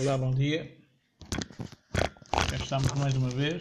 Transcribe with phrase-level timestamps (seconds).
[0.00, 0.78] Olá, bom dia.
[2.50, 3.60] Já estamos mais uma vez.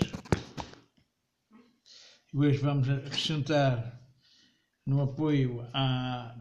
[2.31, 3.99] E hoje vamos acrescentar
[4.85, 6.39] no apoio à,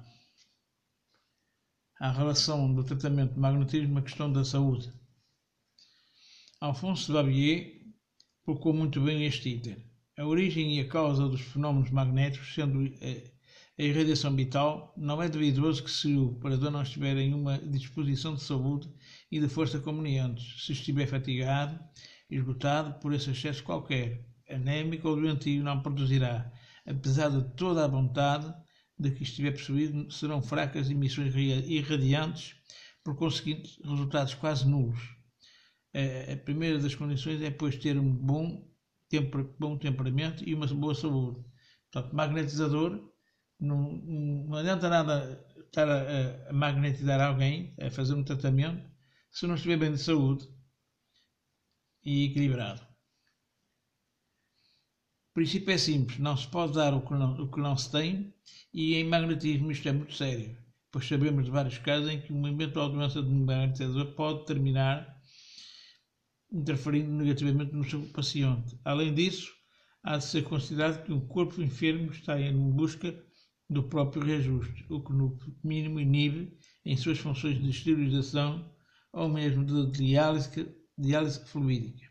[1.98, 4.93] à relação do tratamento de magnetismo a questão da saúde.
[6.61, 7.81] Alfonso Babier
[8.45, 9.83] colocou muito bem este item.
[10.19, 13.33] A origem e a causa dos fenómenos magnéticos, sendo eh,
[13.79, 18.34] a irradiação vital, não é duvidoso que se o operador não estiver em uma disposição
[18.34, 18.90] de saúde
[19.30, 21.79] e de força convenientes, se estiver fatigado,
[22.31, 26.50] esgotado por esse excesso qualquer, anémico ou doentio, não produzirá,
[26.86, 28.53] apesar de toda a vontade
[28.98, 32.56] de que estiver possuído, serão fracas emissões irradiantes,
[33.05, 35.00] por conseguinte, resultados quase nulos.
[36.33, 38.67] A primeira das condições é, pois, ter um bom,
[39.08, 41.45] temper, bom temperamento e uma boa saúde.
[41.91, 43.12] Portanto, magnetizador
[43.59, 48.89] não, não adianta nada estar a, a, magnetizar alguém, a fazer um tratamento,
[49.31, 50.47] se não estiver bem de saúde
[52.05, 52.81] e equilibrado.
[55.31, 57.91] O princípio é simples, não se pode dar o que não, o que não se
[57.91, 58.35] tem
[58.73, 60.57] e em magnetismo isto é muito sério,
[60.91, 65.15] pois sabemos de vários casos em que uma eventual doença de magnetizador pode terminar
[66.51, 68.79] interferindo negativamente no seu paciente.
[68.85, 69.53] Além disso,
[70.03, 73.26] há de ser considerado que um corpo enfermo está em busca
[73.69, 78.73] do próprio reajuste, o que no mínimo inibe em suas funções de esterilização
[79.12, 82.06] ou mesmo de diálise, diálise fluídica.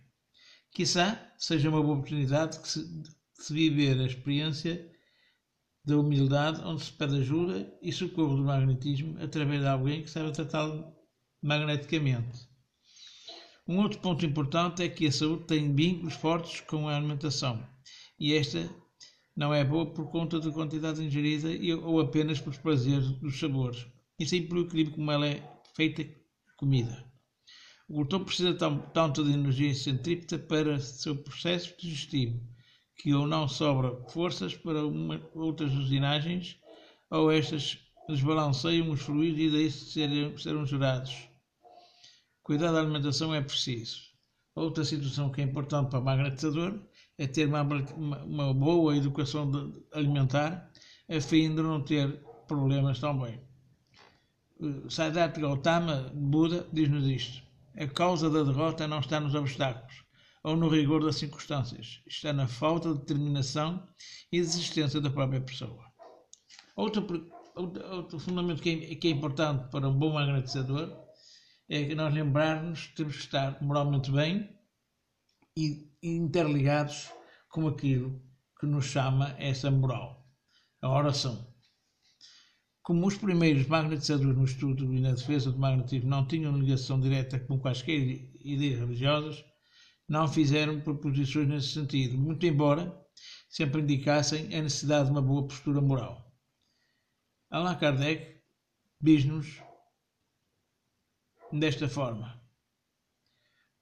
[0.72, 4.92] Quizá seja uma boa oportunidade de se, de se viver a experiência
[5.86, 10.32] da humildade, onde se pede ajuda e socorro do magnetismo através de alguém que saiba
[10.32, 10.94] tratá-lo
[11.42, 12.50] magneticamente.
[13.68, 17.66] Um outro ponto importante é que a saúde tem vínculos fortes com a alimentação
[18.20, 18.70] e esta
[19.36, 21.50] não é boa por conta da quantidade ingerida
[21.84, 23.86] ou apenas pelos prazeres dos sabores,
[24.20, 25.44] e sim pelo equilíbrio como ela é
[25.76, 26.08] feita
[26.58, 27.06] comida.
[27.88, 28.54] O glutão precisa
[28.94, 32.42] tanto de energia centrípeta para seu processo digestivo,
[32.98, 36.58] que ou não sobra forças para uma, outras usinagens,
[37.12, 41.28] ou estas desbalanceiam os fluidos e daí serem, serão gerados.
[42.42, 44.05] Cuidar da alimentação é preciso.
[44.56, 46.80] Outra situação que é importante para o magnetizador
[47.18, 49.52] é ter uma, uma, uma boa educação
[49.92, 50.72] alimentar
[51.10, 53.40] a fim de não ter problemas também.
[54.90, 57.44] Siddhartha Gautama, Buda, diz-nos isto.
[57.78, 60.06] A causa da derrota não está nos obstáculos
[60.46, 63.86] ou no rigor das circunstâncias, está na falta de determinação
[64.32, 65.84] e desistência da própria pessoa.
[66.76, 71.05] Outro, outro, outro fundamento que é, que é, importante para um bom magnetizador
[71.70, 74.50] é que nós lembrarmos temos que estar moralmente bem
[75.58, 77.10] e interligados
[77.50, 78.22] com aquilo
[78.60, 80.28] que nos chama essa moral,
[80.82, 81.54] a oração.
[82.84, 87.40] Como os primeiros magnetizadores no estudo e na defesa do magnetismo não tinham ligação direta
[87.40, 88.00] com quaisquer
[88.44, 89.44] ideias religiosas,
[90.08, 92.96] não fizeram proposições nesse sentido, muito embora
[93.50, 96.32] sempre indicassem a necessidade de uma boa postura moral.
[97.50, 98.42] Allan Kardec
[99.02, 99.62] diz-nos
[101.60, 102.42] desta forma: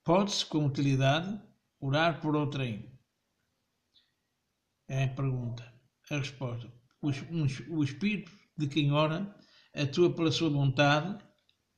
[0.03, 1.39] pode-se, com utilidade,
[1.85, 2.89] Orar por outrem.
[4.87, 5.69] É a pergunta.
[6.09, 6.73] A resposta.
[7.01, 9.35] O, espírito de quem ora
[9.75, 11.21] atua pela sua vontade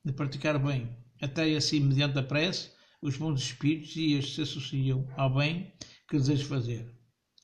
[0.04, 0.96] de praticar bem.
[1.20, 5.74] Até assim, mediante a prece, os bons espíritos e estes se associam ao bem
[6.08, 6.96] que deseja fazer.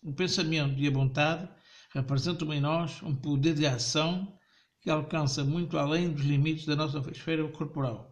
[0.04, 1.50] O pensamento e a vontade
[1.96, 4.38] representam em nós um poder de ação
[4.82, 8.11] que alcança muito além dos limites da nossa esfera corporal.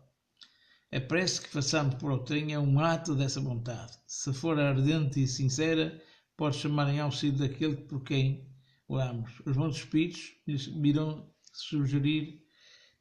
[0.92, 3.96] A prece que façamos por outrem é um ato dessa vontade.
[4.08, 6.04] Se for ardente e sincera,
[6.36, 8.50] pode chamar em auxílio daquele por quem
[8.88, 9.40] oramos.
[9.46, 12.42] Os bons espíritos virão sugerir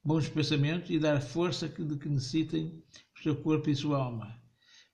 [0.04, 2.84] bons pensamentos e dar força de que necessitem
[3.18, 4.38] o seu corpo e sua alma.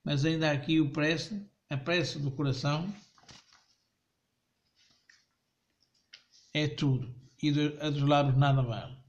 [0.01, 2.93] Mas ainda há aqui o prece, a prece do coração
[6.53, 7.13] é tudo,
[7.43, 7.49] e
[7.81, 9.04] a dos lábios nada vale.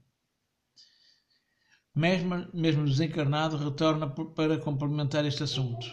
[1.97, 5.87] Mesmo, mesmo desencarnado, retorna para complementar este assunto.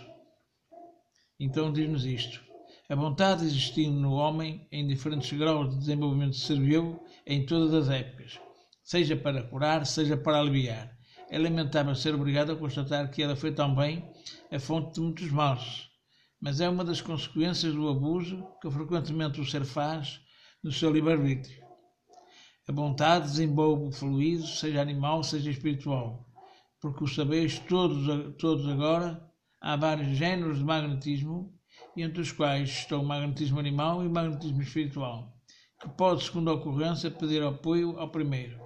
[1.41, 2.45] Então diz-nos isto.
[2.91, 8.39] A vontade existindo no homem, em diferentes graus de desenvolvimento, serviu em todas as épocas,
[8.83, 10.95] seja para curar, seja para aliviar.
[11.31, 14.07] É lamentável ser obrigado a constatar que ela foi também
[14.53, 15.89] a fonte de muitos males,
[16.39, 20.21] mas é uma das consequências do abuso que frequentemente o ser faz
[20.63, 21.64] do seu livre-arbítrio.
[22.67, 26.27] A vontade desenvolve o fluido, seja animal, seja espiritual,
[26.81, 28.07] porque o sabeis todos,
[28.39, 29.23] todos agora,
[29.61, 31.53] há vários géneros de magnetismo,
[31.95, 35.37] entre os quais estão o magnetismo animal e o magnetismo espiritual,
[35.79, 38.59] que pode, segundo a ocorrência, pedir apoio ao primeiro.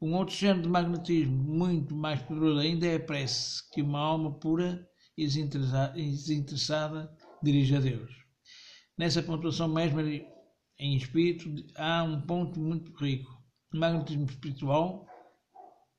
[0.00, 4.32] Um outro género de magnetismo muito mais poderoso ainda é a prece, que uma alma
[4.40, 4.84] pura
[5.16, 7.08] e desinteressada
[7.40, 8.10] dirige a Deus.
[8.98, 10.00] Nessa pontuação mesmo
[10.82, 13.30] em espírito há um ponto muito rico.
[13.72, 15.06] Magnetismo espiritual,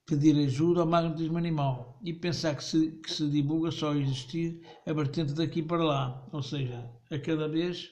[0.05, 4.91] pedir ajuda ao magnetismo animal e pensar que se, que se divulga só existir a
[4.91, 7.87] vertente daqui para lá, ou seja, a cada vez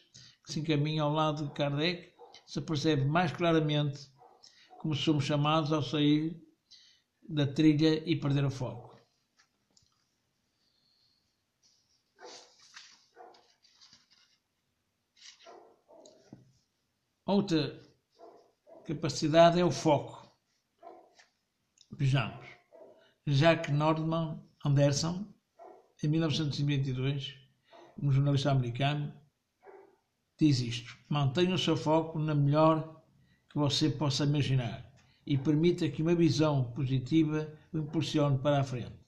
[0.45, 2.11] que se encaminha ao lado de Kardec,
[2.45, 3.99] se percebe mais claramente
[4.81, 6.35] como somos chamados ao sair
[7.29, 8.90] da trilha e perder o foco.
[17.31, 17.81] Outra
[18.85, 20.29] capacidade é o foco.
[21.97, 22.45] Vejamos.
[23.25, 25.25] Jacques Nordman Anderson,
[26.03, 27.33] em 1922,
[28.03, 29.13] um jornalista americano,
[30.37, 33.01] diz isto: mantenha o seu foco na melhor
[33.49, 34.91] que você possa imaginar
[35.25, 38.99] e permita que uma visão positiva o impulsione para a frente.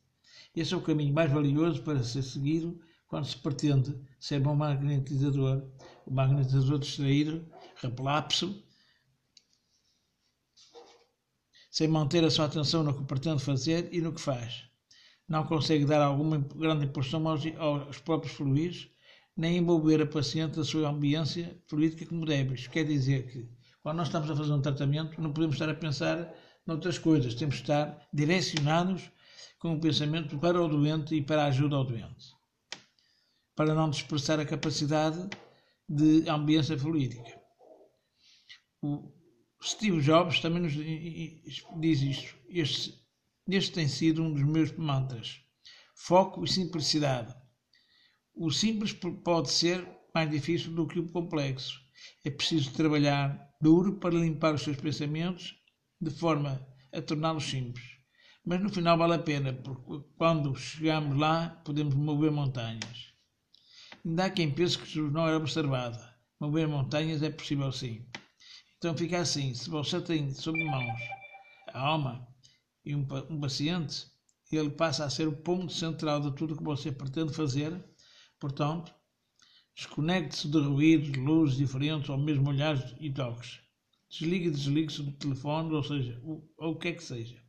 [0.55, 5.69] Esse é o caminho mais valioso para ser seguido quando se pretende ser um magnetizador,
[6.07, 7.45] um magnetizador distraído,
[7.89, 8.63] relapso,
[11.71, 14.65] sem manter a sua atenção no que pretende fazer e no que faz.
[15.27, 18.89] Não consegue dar alguma grande impulsão aos, aos próprios fluidos,
[19.35, 22.53] nem envolver a paciente da sua ambiência fluídica como deve.
[22.53, 23.49] Isto quer dizer que
[23.81, 26.31] quando nós estamos a fazer um tratamento, não podemos estar a pensar
[26.65, 29.09] noutras coisas, temos que estar direcionados
[29.59, 32.35] com o pensamento para o doente e para a ajuda ao doente,
[33.55, 35.27] para não dispersar a capacidade
[35.89, 37.42] de ambiência fluídica.
[38.85, 39.13] O
[39.63, 42.35] Steve Jobs também nos diz isto.
[42.49, 42.93] Este,
[43.47, 45.39] este tem sido um dos meus mantras.
[45.95, 47.33] Foco e simplicidade.
[48.35, 51.79] O simples pode ser mais difícil do que o complexo.
[52.25, 55.55] É preciso trabalhar duro para limpar os seus pensamentos
[56.01, 57.85] de forma a torná-los simples.
[58.45, 63.13] Mas no final vale a pena, porque quando chegamos lá podemos mover montanhas.
[64.05, 65.97] Ainda há quem pense que não era observado.
[66.37, 68.05] Mover montanhas é possível sim.
[68.83, 70.99] Então fica assim, se você tem sob mãos
[71.69, 72.27] a alma
[72.83, 74.07] e um, um paciente,
[74.51, 77.81] ele passa a ser o ponto central de tudo o que você pretende fazer.
[78.37, 78.93] Portanto,
[79.73, 83.61] Desconecte-se de ruídos, luzes diferentes ou mesmo olhares e toques.
[84.09, 87.41] Desligue e desligue-se do telefone, ou seja, o, ou o que é que seja.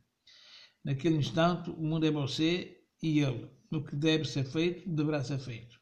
[0.85, 3.49] Naquele instante, o mundo é você e ele.
[3.69, 5.77] No que deve ser feito, deverá ser feito.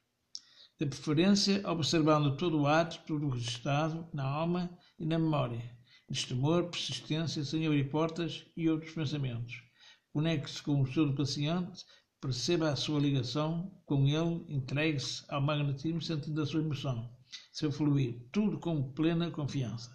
[0.84, 4.70] De preferência, observando todo o ato, todo o registado na alma
[5.00, 5.64] e na memória.
[6.10, 9.64] Destemor, persistência, sem abrir portas e outros pensamentos.
[10.12, 11.86] Conecte-se com o seu paciente
[12.20, 17.10] Perceba a sua ligação com ele, entregue-se ao magnetismo sentindo a sua emoção,
[17.52, 19.90] seu fluir, tudo com plena confiança.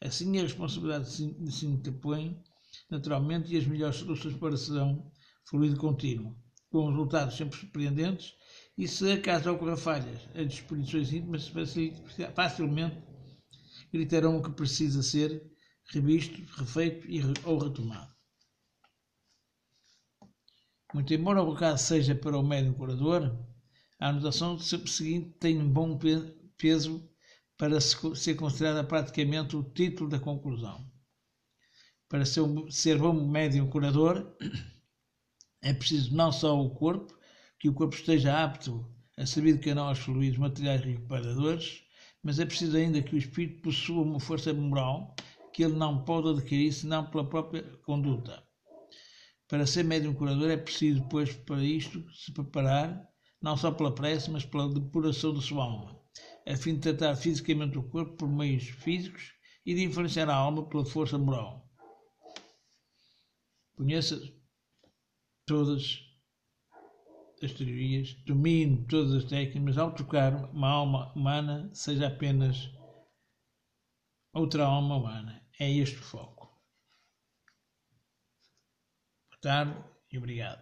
[0.00, 2.40] Assim a responsabilidade se interpõe
[2.90, 5.10] naturalmente e as melhores soluções para serão
[5.44, 6.36] fluido contínuo,
[6.70, 8.34] com resultados sempre surpreendentes
[8.78, 11.52] e se acaso ocorra falhas, as disposições íntimas
[12.32, 13.02] facilmente
[13.92, 15.44] gritarão o que precisa ser
[15.86, 18.14] revisto, refeito e, ou retomado.
[20.94, 23.36] Muito embora o recado seja para o médium curador,
[23.98, 25.98] a anotação seguinte tem um bom
[26.56, 27.10] peso
[27.56, 30.88] para ser considerada praticamente o título da conclusão.
[32.08, 34.36] Para ser, ser bom médium curador,
[35.60, 37.17] é preciso não só o corpo,
[37.58, 38.86] que o corpo esteja apto
[39.16, 41.82] a saber canal aos fluidos materiais recuperadores,
[42.22, 45.14] mas é preciso ainda que o espírito possua uma força moral
[45.52, 48.42] que ele não pode adquirir senão pela própria conduta.
[49.48, 53.08] Para ser médium curador é preciso, pois, para isto se preparar,
[53.42, 56.00] não só pela prece, mas pela depuração da sua alma,
[56.46, 59.32] a fim de tratar fisicamente o corpo por meios físicos
[59.64, 61.68] e de influenciar a alma pela força moral.
[63.74, 64.20] Conheça
[65.46, 66.07] todas
[67.44, 72.70] as teorias, domine todas as técnicas, mas ao tocar uma alma humana, seja apenas
[74.32, 75.42] outra alma humana.
[75.58, 76.38] É este o foco
[79.40, 79.74] tarde
[80.10, 80.56] e obrigado.